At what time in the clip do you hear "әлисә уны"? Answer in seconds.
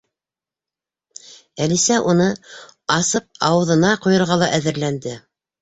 1.65-2.27